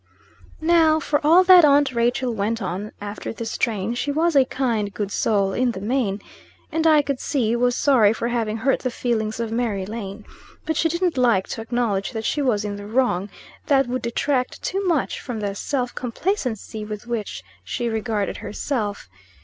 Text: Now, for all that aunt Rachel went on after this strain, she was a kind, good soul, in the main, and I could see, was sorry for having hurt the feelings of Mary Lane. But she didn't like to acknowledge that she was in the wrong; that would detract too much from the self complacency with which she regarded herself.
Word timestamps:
Now, 0.63 0.99
for 0.99 1.21
all 1.23 1.43
that 1.43 1.63
aunt 1.63 1.93
Rachel 1.93 2.33
went 2.33 2.59
on 2.59 2.91
after 2.99 3.31
this 3.31 3.51
strain, 3.51 3.93
she 3.93 4.11
was 4.11 4.35
a 4.35 4.45
kind, 4.45 4.91
good 4.91 5.11
soul, 5.11 5.53
in 5.53 5.73
the 5.73 5.79
main, 5.79 6.19
and 6.71 6.87
I 6.87 7.03
could 7.03 7.19
see, 7.19 7.55
was 7.55 7.75
sorry 7.75 8.11
for 8.11 8.29
having 8.29 8.57
hurt 8.57 8.79
the 8.79 8.89
feelings 8.89 9.39
of 9.39 9.51
Mary 9.51 9.85
Lane. 9.85 10.25
But 10.65 10.75
she 10.75 10.89
didn't 10.89 11.19
like 11.19 11.47
to 11.49 11.61
acknowledge 11.61 12.13
that 12.13 12.25
she 12.25 12.41
was 12.41 12.65
in 12.65 12.77
the 12.77 12.87
wrong; 12.87 13.29
that 13.67 13.85
would 13.85 14.01
detract 14.01 14.63
too 14.63 14.83
much 14.87 15.19
from 15.21 15.39
the 15.39 15.53
self 15.53 15.93
complacency 15.93 16.83
with 16.83 17.05
which 17.05 17.43
she 17.63 17.87
regarded 17.87 18.37
herself. 18.37 19.07